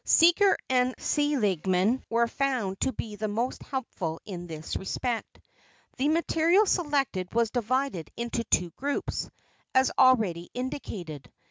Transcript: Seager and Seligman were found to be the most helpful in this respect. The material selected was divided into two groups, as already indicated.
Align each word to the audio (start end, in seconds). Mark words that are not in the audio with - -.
Seager 0.03 0.57
and 0.67 0.95
Seligman 0.97 2.03
were 2.09 2.27
found 2.27 2.79
to 2.79 2.91
be 2.91 3.15
the 3.17 3.27
most 3.27 3.61
helpful 3.61 4.19
in 4.25 4.47
this 4.47 4.75
respect. 4.75 5.39
The 5.97 6.07
material 6.09 6.65
selected 6.65 7.31
was 7.35 7.51
divided 7.51 8.09
into 8.17 8.43
two 8.45 8.71
groups, 8.71 9.29
as 9.75 9.91
already 9.99 10.49
indicated. 10.55 11.31